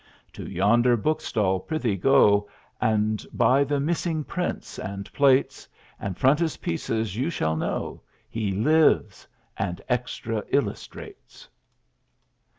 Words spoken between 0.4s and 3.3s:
yonder bookstall, pri'thee, go, And